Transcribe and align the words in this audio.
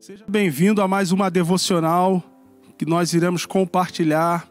Seja 0.00 0.24
bem-vindo 0.26 0.80
a 0.80 0.88
mais 0.88 1.12
uma 1.12 1.30
devocional 1.30 2.24
que 2.78 2.86
nós 2.86 3.12
iremos 3.12 3.44
compartilhar 3.44 4.48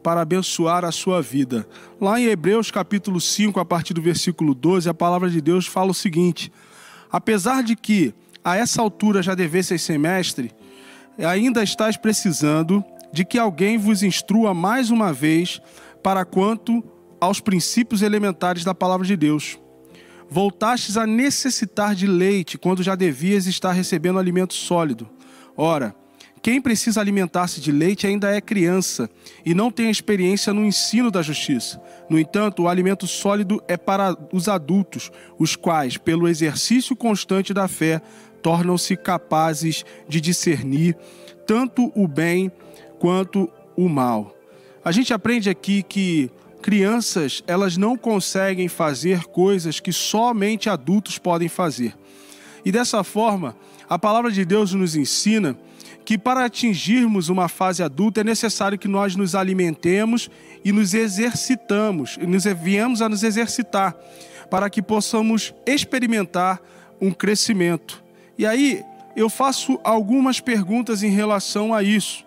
para 0.00 0.20
abençoar 0.20 0.84
a 0.84 0.92
sua 0.92 1.20
vida. 1.20 1.66
Lá 2.00 2.20
em 2.20 2.26
Hebreus 2.26 2.70
capítulo 2.70 3.20
5, 3.20 3.58
a 3.58 3.64
partir 3.64 3.94
do 3.94 4.00
versículo 4.00 4.54
12, 4.54 4.88
a 4.88 4.94
palavra 4.94 5.28
de 5.28 5.40
Deus 5.40 5.66
fala 5.66 5.90
o 5.90 5.94
seguinte: 5.94 6.52
Apesar 7.10 7.64
de 7.64 7.74
que 7.74 8.14
a 8.44 8.56
essa 8.56 8.80
altura 8.80 9.24
já 9.24 9.34
devesseis 9.34 9.82
ser 9.82 9.98
mestre, 9.98 10.52
ainda 11.18 11.64
estáis 11.64 11.96
precisando 11.96 12.84
de 13.12 13.24
que 13.24 13.40
alguém 13.40 13.76
vos 13.78 14.04
instrua 14.04 14.54
mais 14.54 14.88
uma 14.88 15.12
vez 15.12 15.60
para 16.00 16.24
quanto 16.24 16.80
aos 17.20 17.40
princípios 17.40 18.02
elementares 18.02 18.62
da 18.62 18.72
palavra 18.72 19.04
de 19.04 19.16
Deus 19.16 19.58
voltastes 20.32 20.96
a 20.96 21.06
necessitar 21.06 21.94
de 21.94 22.06
leite 22.06 22.56
quando 22.56 22.82
já 22.82 22.94
devias 22.94 23.46
estar 23.46 23.72
recebendo 23.72 24.18
alimento 24.18 24.54
sólido. 24.54 25.08
Ora, 25.54 25.94
quem 26.40 26.60
precisa 26.60 27.00
alimentar-se 27.00 27.60
de 27.60 27.70
leite 27.70 28.06
ainda 28.06 28.34
é 28.34 28.40
criança 28.40 29.08
e 29.44 29.54
não 29.54 29.70
tem 29.70 29.90
experiência 29.90 30.52
no 30.52 30.64
ensino 30.64 31.10
da 31.10 31.20
justiça. 31.20 31.80
No 32.08 32.18
entanto, 32.18 32.62
o 32.62 32.68
alimento 32.68 33.06
sólido 33.06 33.62
é 33.68 33.76
para 33.76 34.16
os 34.32 34.48
adultos, 34.48 35.12
os 35.38 35.54
quais, 35.54 35.98
pelo 35.98 36.26
exercício 36.26 36.96
constante 36.96 37.52
da 37.52 37.68
fé, 37.68 38.00
tornam-se 38.42 38.96
capazes 38.96 39.84
de 40.08 40.20
discernir 40.20 40.96
tanto 41.46 41.92
o 41.94 42.08
bem 42.08 42.50
quanto 42.98 43.48
o 43.76 43.88
mal. 43.88 44.34
A 44.84 44.90
gente 44.90 45.12
aprende 45.12 45.50
aqui 45.50 45.82
que 45.82 46.30
crianças, 46.62 47.42
elas 47.46 47.76
não 47.76 47.96
conseguem 47.96 48.68
fazer 48.68 49.24
coisas 49.24 49.80
que 49.80 49.92
somente 49.92 50.70
adultos 50.70 51.18
podem 51.18 51.48
fazer. 51.48 51.94
E 52.64 52.70
dessa 52.70 53.02
forma, 53.02 53.56
a 53.88 53.98
palavra 53.98 54.30
de 54.30 54.44
Deus 54.44 54.72
nos 54.72 54.94
ensina 54.94 55.58
que 56.04 56.16
para 56.16 56.44
atingirmos 56.44 57.28
uma 57.28 57.48
fase 57.48 57.82
adulta 57.82 58.20
é 58.20 58.24
necessário 58.24 58.78
que 58.78 58.88
nós 58.88 59.14
nos 59.16 59.34
alimentemos 59.34 60.30
e 60.64 60.72
nos 60.72 60.94
exercitamos, 60.94 62.16
e 62.20 62.26
nos 62.26 62.44
viemos 62.44 63.02
a 63.02 63.08
nos 63.08 63.22
exercitar, 63.22 63.94
para 64.50 64.70
que 64.70 64.80
possamos 64.80 65.52
experimentar 65.66 66.60
um 67.00 67.10
crescimento. 67.10 68.02
E 68.38 68.46
aí 68.46 68.82
eu 69.16 69.28
faço 69.28 69.78
algumas 69.82 70.40
perguntas 70.40 71.02
em 71.02 71.10
relação 71.10 71.74
a 71.74 71.82
isso. 71.82 72.24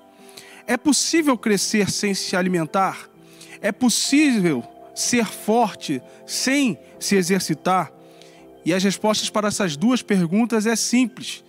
É 0.68 0.78
possível 0.78 1.38
crescer 1.38 1.90
sem 1.90 2.14
se 2.14 2.36
alimentar? 2.36 3.15
É 3.62 3.72
possível 3.72 4.64
ser 4.94 5.26
forte 5.26 6.02
sem 6.26 6.78
se 7.00 7.16
exercitar? 7.16 7.92
E 8.64 8.74
as 8.74 8.84
respostas 8.84 9.30
para 9.30 9.48
essas 9.48 9.78
duas 9.78 10.02
perguntas 10.02 10.66
é 10.66 10.76
simples. 10.76 11.44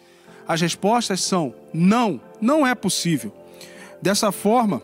As 0.47 0.61
respostas 0.61 1.23
são 1.23 1.55
não, 1.73 2.21
não 2.41 2.67
é 2.67 2.75
possível. 2.75 3.35
Dessa 4.01 4.31
forma, 4.31 4.83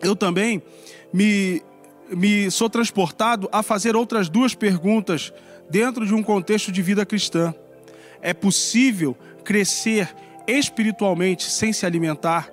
eu 0.00 0.14
também 0.14 0.62
me, 1.12 1.62
me 2.10 2.50
sou 2.50 2.70
transportado 2.70 3.48
a 3.52 3.62
fazer 3.62 3.96
outras 3.96 4.28
duas 4.28 4.54
perguntas 4.54 5.32
dentro 5.68 6.06
de 6.06 6.14
um 6.14 6.22
contexto 6.22 6.70
de 6.70 6.80
vida 6.80 7.04
cristã. 7.04 7.54
É 8.20 8.32
possível 8.32 9.16
crescer 9.44 10.14
espiritualmente 10.46 11.50
sem 11.50 11.72
se 11.72 11.84
alimentar? 11.84 12.50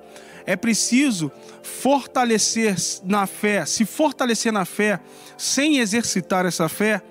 É 0.50 0.56
preciso 0.56 1.32
fortalecer 1.62 2.76
na 3.04 3.28
fé, 3.28 3.68
se 3.68 3.86
fortalecer 3.86 4.52
na 4.52 4.66
fé 4.66 5.00
sem 5.38 5.78
exercitar 5.78 6.44
essa 6.44 6.68
fé. 6.68 7.04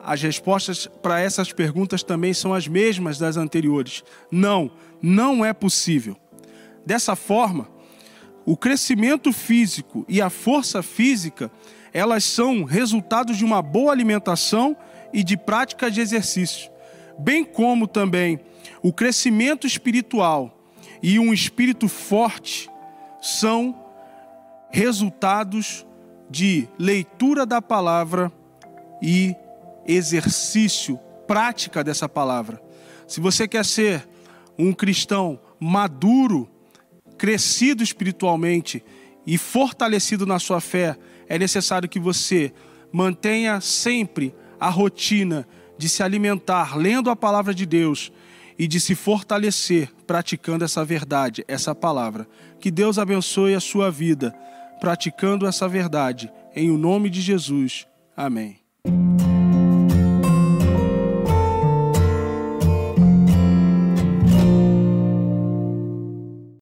As 0.00 0.20
respostas 0.20 0.88
para 1.00 1.20
essas 1.20 1.52
perguntas 1.52 2.02
também 2.02 2.34
são 2.34 2.52
as 2.52 2.66
mesmas 2.66 3.18
das 3.18 3.36
anteriores. 3.36 4.02
Não, 4.32 4.68
não 5.00 5.44
é 5.44 5.52
possível. 5.52 6.16
Dessa 6.84 7.14
forma, 7.14 7.68
o 8.44 8.56
crescimento 8.56 9.32
físico 9.32 10.04
e 10.08 10.20
a 10.20 10.28
força 10.28 10.82
física, 10.82 11.52
elas 11.92 12.24
são 12.24 12.64
resultados 12.64 13.36
de 13.36 13.44
uma 13.44 13.62
boa 13.62 13.92
alimentação 13.92 14.76
e 15.12 15.22
de 15.22 15.36
prática 15.36 15.88
de 15.88 16.00
exercício, 16.00 16.68
bem 17.16 17.44
como 17.44 17.86
também 17.86 18.40
o 18.82 18.92
crescimento 18.92 19.68
espiritual 19.68 20.58
e 21.02 21.18
um 21.18 21.32
espírito 21.32 21.88
forte 21.88 22.70
são 23.20 23.78
resultados 24.70 25.84
de 26.30 26.68
leitura 26.78 27.44
da 27.44 27.60
palavra 27.60 28.32
e 29.02 29.34
exercício, 29.86 30.98
prática 31.26 31.82
dessa 31.82 32.08
palavra. 32.08 32.62
Se 33.06 33.20
você 33.20 33.48
quer 33.48 33.64
ser 33.64 34.08
um 34.58 34.72
cristão 34.72 35.40
maduro, 35.58 36.48
crescido 37.18 37.82
espiritualmente 37.82 38.82
e 39.26 39.36
fortalecido 39.36 40.24
na 40.24 40.38
sua 40.38 40.60
fé, 40.60 40.96
é 41.28 41.38
necessário 41.38 41.88
que 41.88 42.00
você 42.00 42.52
mantenha 42.92 43.60
sempre 43.60 44.34
a 44.58 44.68
rotina 44.68 45.46
de 45.76 45.88
se 45.88 46.02
alimentar 46.02 46.76
lendo 46.76 47.10
a 47.10 47.16
palavra 47.16 47.54
de 47.54 47.66
Deus 47.66 48.12
e 48.62 48.68
de 48.68 48.78
se 48.78 48.94
fortalecer 48.94 49.92
praticando 50.06 50.64
essa 50.64 50.84
verdade, 50.84 51.44
essa 51.48 51.74
palavra. 51.74 52.28
Que 52.60 52.70
Deus 52.70 52.96
abençoe 52.96 53.56
a 53.56 53.60
sua 53.60 53.90
vida 53.90 54.32
praticando 54.80 55.48
essa 55.48 55.66
verdade. 55.66 56.32
Em 56.54 56.70
o 56.70 56.78
nome 56.78 57.10
de 57.10 57.20
Jesus. 57.20 57.88
Amém. 58.16 58.61